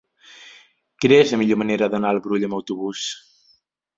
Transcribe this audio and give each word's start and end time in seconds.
Quina 1.03 1.19
és 1.25 1.33
la 1.35 1.39
millor 1.41 1.59
manera 1.63 1.91
d'anar 1.95 2.13
al 2.15 2.21
Brull 2.27 2.47
amb 2.47 2.57
autobús? 2.61 3.07